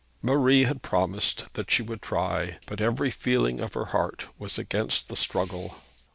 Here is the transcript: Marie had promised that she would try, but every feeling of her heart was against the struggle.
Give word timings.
Marie 0.23 0.63
had 0.63 0.81
promised 0.81 1.43
that 1.53 1.69
she 1.69 1.83
would 1.83 2.01
try, 2.01 2.57
but 2.65 2.81
every 2.81 3.11
feeling 3.11 3.59
of 3.59 3.75
her 3.75 3.85
heart 3.93 4.29
was 4.39 4.57
against 4.57 5.09
the 5.09 5.15
struggle. 5.15 5.75